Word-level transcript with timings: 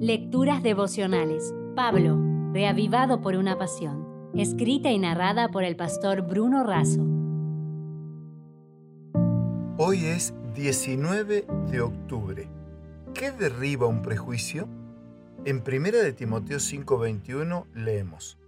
Lecturas 0.00 0.62
devocionales. 0.62 1.54
Pablo, 1.74 2.20
reavivado 2.52 3.22
por 3.22 3.34
una 3.34 3.56
pasión. 3.56 4.30
Escrita 4.34 4.90
y 4.90 4.98
narrada 4.98 5.48
por 5.48 5.64
el 5.64 5.74
pastor 5.74 6.20
Bruno 6.20 6.64
Razo. 6.64 7.00
Hoy 9.78 10.04
es 10.04 10.34
19 10.54 11.46
de 11.70 11.80
octubre. 11.80 12.46
¿Qué 13.14 13.32
derriba 13.32 13.86
un 13.86 14.02
prejuicio? 14.02 14.68
En 15.46 15.62
1 15.66 15.96
de 15.96 16.12
Timoteo 16.12 16.58
5:21 16.58 17.64
leemos: 17.72 18.38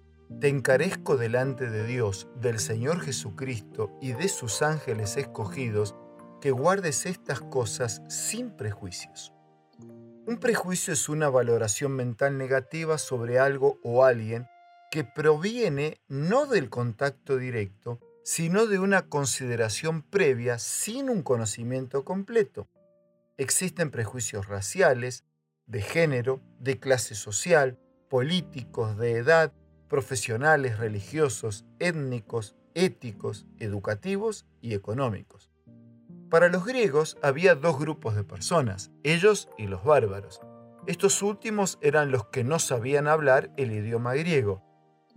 Te 0.40 0.48
encarezco 0.48 1.16
delante 1.16 1.70
de 1.70 1.86
Dios, 1.86 2.28
del 2.38 2.58
Señor 2.58 3.00
Jesucristo 3.00 3.90
y 4.02 4.12
de 4.12 4.28
sus 4.28 4.60
ángeles 4.60 5.16
escogidos, 5.16 5.94
que 6.42 6.50
guardes 6.50 7.06
estas 7.06 7.40
cosas 7.40 8.02
sin 8.08 8.50
prejuicios. 8.50 9.32
Un 10.28 10.36
prejuicio 10.36 10.92
es 10.92 11.08
una 11.08 11.30
valoración 11.30 11.92
mental 11.92 12.36
negativa 12.36 12.98
sobre 12.98 13.38
algo 13.38 13.78
o 13.82 14.04
alguien 14.04 14.46
que 14.90 15.02
proviene 15.02 16.02
no 16.06 16.44
del 16.44 16.68
contacto 16.68 17.38
directo, 17.38 17.98
sino 18.24 18.66
de 18.66 18.78
una 18.78 19.08
consideración 19.08 20.02
previa 20.02 20.58
sin 20.58 21.08
un 21.08 21.22
conocimiento 21.22 22.04
completo. 22.04 22.68
Existen 23.38 23.90
prejuicios 23.90 24.48
raciales, 24.48 25.24
de 25.64 25.80
género, 25.80 26.42
de 26.60 26.78
clase 26.78 27.14
social, 27.14 27.78
políticos, 28.10 28.98
de 28.98 29.12
edad, 29.12 29.54
profesionales, 29.88 30.76
religiosos, 30.76 31.64
étnicos, 31.78 32.54
éticos, 32.74 33.46
educativos 33.60 34.44
y 34.60 34.74
económicos. 34.74 35.50
Para 36.30 36.50
los 36.50 36.66
griegos 36.66 37.16
había 37.22 37.54
dos 37.54 37.78
grupos 37.78 38.14
de 38.14 38.22
personas, 38.22 38.90
ellos 39.02 39.48
y 39.56 39.66
los 39.66 39.82
bárbaros. 39.82 40.42
Estos 40.86 41.22
últimos 41.22 41.78
eran 41.80 42.10
los 42.10 42.26
que 42.26 42.44
no 42.44 42.58
sabían 42.58 43.08
hablar 43.08 43.50
el 43.56 43.72
idioma 43.72 44.12
griego. 44.12 44.62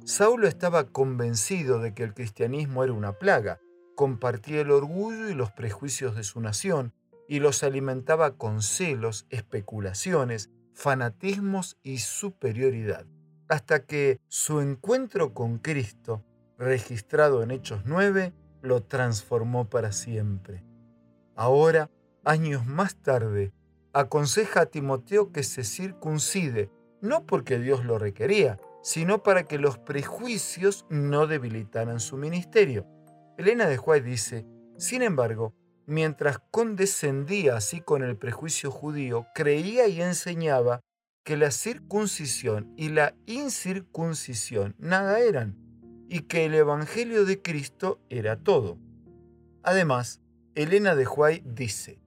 Saulo 0.05 0.47
estaba 0.47 0.85
convencido 0.85 1.79
de 1.79 1.93
que 1.93 2.03
el 2.03 2.13
cristianismo 2.13 2.85
era 2.85 2.93
una 2.93 3.13
plaga, 3.13 3.59
compartía 3.95 4.61
el 4.61 4.71
orgullo 4.71 5.29
y 5.29 5.33
los 5.33 5.51
prejuicios 5.51 6.15
de 6.15 6.23
su 6.23 6.39
nación 6.39 6.93
y 7.27 7.39
los 7.39 7.61
alimentaba 7.63 8.37
con 8.37 8.61
celos, 8.61 9.25
especulaciones, 9.29 10.49
fanatismos 10.73 11.77
y 11.83 11.97
superioridad, 11.97 13.05
hasta 13.49 13.85
que 13.85 14.21
su 14.29 14.61
encuentro 14.61 15.33
con 15.33 15.57
Cristo, 15.57 16.23
registrado 16.57 17.43
en 17.43 17.51
Hechos 17.51 17.81
9, 17.83 18.33
lo 18.61 18.83
transformó 18.83 19.69
para 19.69 19.91
siempre. 19.91 20.70
Ahora, 21.35 21.89
años 22.23 22.65
más 22.65 22.95
tarde, 22.95 23.53
aconseja 23.93 24.61
a 24.61 24.65
Timoteo 24.67 25.31
que 25.31 25.43
se 25.43 25.63
circuncide, 25.63 26.69
no 27.01 27.25
porque 27.25 27.59
Dios 27.59 27.85
lo 27.85 27.97
requería, 27.97 28.59
sino 28.83 29.23
para 29.23 29.43
que 29.43 29.57
los 29.57 29.77
prejuicios 29.77 30.85
no 30.89 31.27
debilitaran 31.27 31.99
su 31.99 32.17
ministerio. 32.17 32.85
Elena 33.37 33.67
de 33.67 33.77
Juárez 33.77 34.05
dice, 34.05 34.45
sin 34.77 35.01
embargo, 35.01 35.53
mientras 35.85 36.39
condescendía 36.51 37.55
así 37.55 37.81
con 37.81 38.03
el 38.03 38.17
prejuicio 38.17 38.71
judío, 38.71 39.27
creía 39.33 39.87
y 39.87 40.01
enseñaba 40.01 40.81
que 41.23 41.37
la 41.37 41.51
circuncisión 41.51 42.73
y 42.77 42.89
la 42.89 43.15
incircuncisión 43.25 44.75
nada 44.79 45.19
eran, 45.19 45.57
y 46.09 46.21
que 46.21 46.45
el 46.45 46.55
Evangelio 46.55 47.25
de 47.25 47.41
Cristo 47.41 47.99
era 48.09 48.37
todo. 48.37 48.77
Además, 49.63 50.21
Elena 50.53 50.95
de 50.95 51.07
Huay 51.07 51.43
dice 51.45 52.01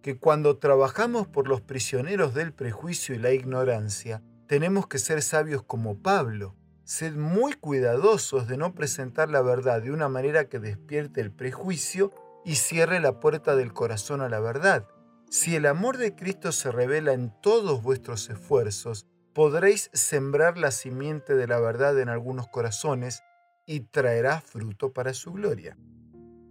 que 0.00 0.18
cuando 0.18 0.56
trabajamos 0.56 1.28
por 1.28 1.46
los 1.46 1.60
prisioneros 1.60 2.32
del 2.32 2.54
prejuicio 2.54 3.14
y 3.14 3.18
la 3.18 3.32
ignorancia, 3.32 4.22
tenemos 4.46 4.86
que 4.86 4.98
ser 4.98 5.20
sabios 5.20 5.62
como 5.62 5.98
Pablo. 5.98 6.56
Sed 6.84 7.12
muy 7.12 7.52
cuidadosos 7.52 8.48
de 8.48 8.56
no 8.56 8.74
presentar 8.74 9.28
la 9.28 9.42
verdad 9.42 9.82
de 9.82 9.92
una 9.92 10.08
manera 10.08 10.48
que 10.48 10.58
despierte 10.58 11.20
el 11.20 11.30
prejuicio 11.30 12.10
y 12.42 12.54
cierre 12.54 13.00
la 13.00 13.20
puerta 13.20 13.54
del 13.54 13.74
corazón 13.74 14.22
a 14.22 14.30
la 14.30 14.40
verdad. 14.40 14.88
Si 15.28 15.54
el 15.54 15.66
amor 15.66 15.98
de 15.98 16.14
Cristo 16.14 16.52
se 16.52 16.72
revela 16.72 17.12
en 17.12 17.30
todos 17.42 17.82
vuestros 17.82 18.30
esfuerzos, 18.30 19.06
podréis 19.34 19.90
sembrar 19.92 20.56
la 20.56 20.70
simiente 20.70 21.34
de 21.34 21.46
la 21.46 21.60
verdad 21.60 22.00
en 22.00 22.08
algunos 22.08 22.48
corazones 22.48 23.22
y 23.66 23.80
traerá 23.80 24.40
fruto 24.40 24.94
para 24.94 25.12
su 25.12 25.32
gloria. 25.32 25.76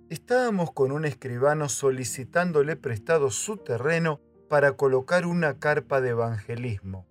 Estábamos 0.09 0.71
con 0.71 0.91
un 0.91 1.05
escribano 1.05 1.69
solicitándole 1.69 2.75
prestado 2.75 3.29
su 3.29 3.57
terreno 3.57 4.19
para 4.49 4.71
colocar 4.71 5.27
una 5.27 5.59
carpa 5.59 6.01
de 6.01 6.09
evangelismo. 6.09 7.05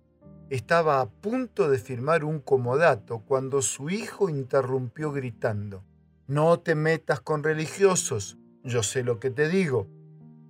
Estaba 0.49 0.99
a 0.99 1.09
punto 1.09 1.69
de 1.69 1.77
firmar 1.77 2.25
un 2.25 2.41
comodato 2.41 3.19
cuando 3.19 3.61
su 3.61 3.89
hijo 3.89 4.27
interrumpió 4.27 5.13
gritando, 5.13 5.85
No 6.27 6.59
te 6.59 6.75
metas 6.75 7.21
con 7.21 7.41
religiosos, 7.41 8.37
yo 8.65 8.83
sé 8.83 9.03
lo 9.03 9.17
que 9.21 9.29
te 9.29 9.47
digo. 9.47 9.87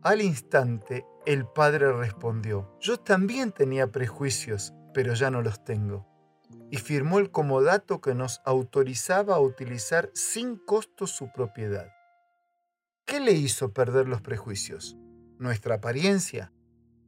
Al 0.02 0.20
instante, 0.20 1.06
el 1.28 1.46
padre 1.46 1.94
respondió, 1.94 2.76
Yo 2.80 2.98
también 2.98 3.52
tenía 3.52 3.92
prejuicios, 3.92 4.74
pero 4.96 5.14
ya 5.14 5.30
no 5.30 5.44
los 5.44 5.64
tengo. 5.64 6.08
Y 6.72 6.78
firmó 6.78 7.20
el 7.20 7.30
comodato 7.30 8.02
que 8.02 8.16
nos 8.16 8.42
autorizaba 8.44 9.36
a 9.36 9.40
utilizar 9.40 10.10
sin 10.16 10.56
costo 10.56 11.06
su 11.06 11.32
propiedad. 11.32 11.92
¿Qué 13.10 13.20
le 13.20 13.32
hizo 13.32 13.74
perder 13.74 14.08
los 14.08 14.22
prejuicios? 14.22 14.96
¿Nuestra 15.40 15.78
apariencia? 15.78 16.54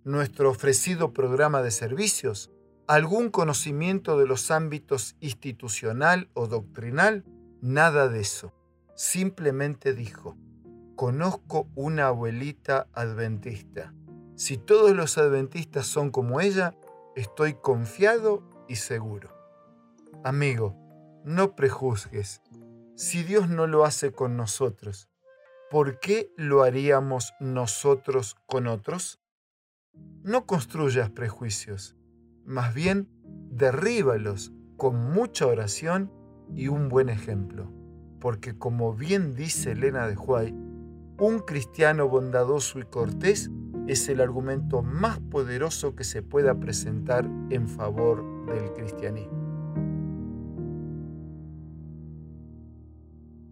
¿Nuestro 0.04 0.50
ofrecido 0.50 1.14
programa 1.14 1.62
de 1.62 1.70
servicios? 1.70 2.50
¿Algún 2.88 3.30
conocimiento 3.30 4.18
de 4.18 4.26
los 4.26 4.50
ámbitos 4.50 5.16
institucional 5.20 6.28
o 6.34 6.48
doctrinal? 6.48 7.24
Nada 7.62 8.08
de 8.08 8.22
eso. 8.22 8.52
Simplemente 8.96 9.94
dijo, 9.94 10.40
conozco 10.96 11.68
una 11.76 12.08
abuelita 12.08 12.88
adventista. 12.94 13.94
Si 14.36 14.58
todos 14.58 14.96
los 14.96 15.20
adventistas 15.20 15.86
son 15.86 16.10
como 16.10 16.42
ella, 16.42 16.76
estoy 17.16 17.54
confiado 17.54 18.42
y 18.68 18.78
seguro. 18.78 19.38
Amigo, 20.24 20.76
no 21.26 21.56
prejuzgues. 21.56 22.42
Si 22.96 23.22
Dios 23.22 23.50
no 23.50 23.68
lo 23.68 23.86
hace 23.86 24.12
con 24.12 24.36
nosotros, 24.36 25.11
¿por 25.72 26.02
qué 26.02 26.34
lo 26.36 26.64
haríamos 26.64 27.34
nosotros 27.40 28.36
con 28.46 28.68
otros? 28.68 29.22
No 30.22 30.46
construyas 30.46 31.10
prejuicios, 31.12 31.96
más 32.46 32.74
bien 32.74 33.08
derríbalos 33.50 34.52
con 34.76 35.14
mucha 35.14 35.48
oración 35.48 36.12
y 36.54 36.68
un 36.68 36.90
buen 36.90 37.08
ejemplo, 37.08 37.72
porque 38.20 38.58
como 38.58 38.94
bien 38.94 39.34
dice 39.34 39.72
Elena 39.72 40.08
de 40.08 40.18
Huay, 40.18 40.52
un 40.52 41.40
cristiano 41.48 42.10
bondadoso 42.10 42.80
y 42.80 42.84
cortés 42.84 43.50
es 43.88 44.10
el 44.10 44.20
argumento 44.20 44.82
más 44.82 45.20
poderoso 45.20 45.96
que 45.96 46.04
se 46.04 46.22
pueda 46.22 46.60
presentar 46.60 47.26
en 47.50 47.70
favor 47.70 48.46
del 48.48 48.74
cristianismo. 48.74 49.51